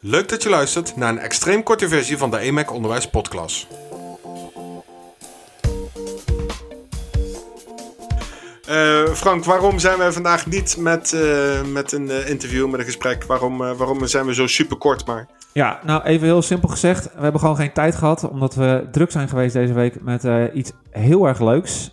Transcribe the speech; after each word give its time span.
Leuk 0.00 0.28
dat 0.28 0.42
je 0.42 0.48
luistert 0.48 0.96
naar 0.96 1.08
een 1.08 1.18
extreem 1.18 1.62
korte 1.62 1.88
versie 1.88 2.18
van 2.18 2.30
de 2.30 2.38
EMAC 2.38 2.72
Onderwijs 2.72 3.10
Podcast. 3.10 3.66
Uh, 8.68 9.14
Frank, 9.14 9.44
waarom 9.44 9.78
zijn 9.78 9.98
wij 9.98 10.12
vandaag 10.12 10.46
niet 10.46 10.76
met, 10.76 11.12
uh, 11.12 11.62
met 11.62 11.92
een 11.92 12.08
uh, 12.08 12.28
interview, 12.28 12.68
met 12.70 12.80
een 12.80 12.86
gesprek? 12.86 13.24
Waarom, 13.24 13.58
waarom 13.58 14.06
zijn 14.06 14.26
we 14.26 14.34
zo 14.34 14.46
super 14.46 14.76
kort 14.76 15.06
maar? 15.06 15.26
Ja, 15.56 15.80
nou 15.84 16.02
even 16.02 16.26
heel 16.26 16.42
simpel 16.42 16.68
gezegd. 16.68 17.04
We 17.14 17.22
hebben 17.22 17.40
gewoon 17.40 17.56
geen 17.56 17.72
tijd 17.72 17.94
gehad, 17.94 18.28
omdat 18.28 18.54
we 18.54 18.86
druk 18.90 19.10
zijn 19.10 19.28
geweest 19.28 19.52
deze 19.52 19.72
week 19.72 20.02
met 20.02 20.26
iets 20.54 20.72
heel 20.90 21.26
erg 21.26 21.40
leuks. 21.40 21.90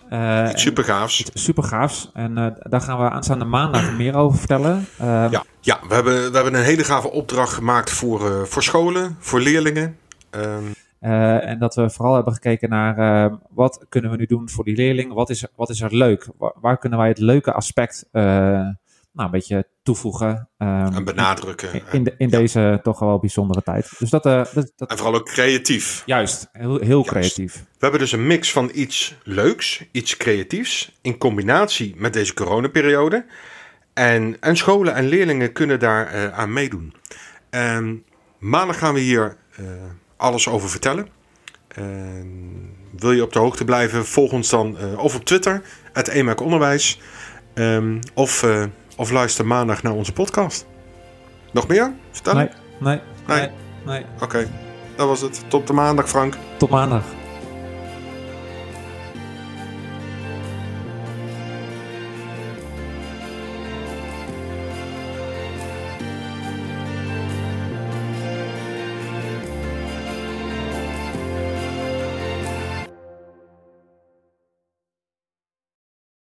iets 0.52 0.72
gaafs. 0.76 1.20
Iets 1.20 1.44
super 1.44 1.64
gaafs. 1.64 2.10
En 2.14 2.56
daar 2.70 2.82
gaan 2.82 3.00
we 3.00 3.10
aanstaande 3.10 3.46
maandag 3.46 3.92
meer 3.98 4.16
over 4.16 4.38
vertellen. 4.38 4.86
ja, 4.98 5.44
ja 5.62 5.80
we, 5.88 5.94
hebben, 5.94 6.14
we 6.32 6.36
hebben 6.36 6.54
een 6.54 6.66
hele 6.66 6.84
gave 6.84 7.12
opdracht 7.12 7.54
gemaakt 7.54 7.92
voor, 7.92 8.48
voor 8.48 8.64
scholen, 8.64 9.16
voor 9.20 9.40
leerlingen. 9.40 9.98
Um, 10.32 10.74
uh, 11.04 11.48
en 11.48 11.60
dat 11.60 11.76
we 11.76 11.90
vooral 11.90 12.16
hebben 12.16 12.34
gekeken 12.34 12.70
naar 12.70 13.26
uh, 13.30 13.38
wat 13.50 13.86
kunnen 13.90 14.12
we 14.12 14.18
nu 14.18 14.26
doen 14.26 14.50
voor 14.50 14.64
die 14.64 14.76
leerling? 14.76 15.14
Wat 15.14 15.30
is, 15.30 15.46
wat 15.56 15.70
is 15.70 15.82
er 15.82 15.96
leuk? 15.96 16.28
Waar, 16.38 16.54
waar 16.62 16.78
kunnen 16.78 17.00
wij 17.00 17.08
het 17.08 17.18
leuke 17.18 17.54
aspect 17.54 18.06
uh, 18.12 18.68
nou, 19.14 19.26
een 19.26 19.32
beetje 19.32 19.68
toevoegen? 19.84 20.50
Um, 20.58 20.96
en 20.96 21.04
benadrukken. 21.04 21.82
In, 21.92 22.04
de, 22.04 22.16
in 22.18 22.30
ja. 22.30 22.38
deze 22.38 22.80
toch 22.84 23.00
wel 23.00 23.20
bijzondere 23.20 23.64
tijd. 23.64 24.00
Dus 24.00 24.10
dat, 24.10 24.24
dat, 24.24 24.54
dat, 24.76 24.90
en 24.90 24.98
vooral 24.98 25.16
ook 25.16 25.26
creatief. 25.26 26.04
Juist, 26.06 26.50
heel, 26.52 26.80
heel 26.80 27.04
Juist. 27.04 27.10
creatief. 27.10 27.54
We 27.54 27.80
hebben 27.80 28.00
dus 28.00 28.12
een 28.12 28.28
mix 28.28 28.52
van 28.52 28.72
iets 28.74 29.16
leuks, 29.24 29.86
iets 29.92 30.18
creatiefs, 30.18 31.00
in 31.02 31.18
combinatie 31.18 31.94
met 31.98 32.14
deze 32.14 32.34
coronaperiode. 32.34 33.26
En, 33.94 34.38
en 34.40 34.58
scholen 34.58 34.94
en 34.94 35.08
leerlingen 35.08 35.52
kunnen 35.52 35.80
daar 35.80 36.32
aan 36.32 36.54
meedoen. 36.54 36.94
En 37.50 38.06
maandag 38.40 38.78
gaan 38.78 38.94
we 38.94 39.00
hier 39.00 39.38
alles 40.18 40.48
over 40.48 40.70
vertellen. 40.70 41.08
wil 42.98 43.12
je 43.12 43.24
op 43.24 43.34
de 43.34 43.40
hoogte 43.40 43.66
blijven, 43.66 44.06
volg 44.06 44.32
ons 44.32 44.50
dan 44.50 44.78
uh, 44.80 45.04
of 45.04 45.16
op 45.16 45.26
Twitter, 45.26 45.62
het 45.94 46.08
EMAC 46.08 46.42
Onderwijs. 46.42 47.00
Um, 47.54 48.00
of, 48.14 48.44
uh, 48.44 48.64
of 48.96 49.12
luister 49.12 49.46
maandag 49.46 49.84
naar 49.84 49.94
onze 49.94 50.14
podcast. 50.14 50.66
Nog 51.52 51.68
meer? 51.68 51.94
Vertellen? 52.12 52.52
Nee, 52.80 53.00
nee, 53.28 53.38
nee. 53.40 53.50
nee. 53.86 54.06
Oké, 54.14 54.24
okay. 54.24 54.48
dat 54.96 55.08
was 55.08 55.22
het. 55.22 55.44
Tot 55.48 55.68
de 55.68 55.74
maandag, 55.74 56.10
Frank. 56.10 56.38
Tot 56.58 56.70
maandag. 56.70 57.04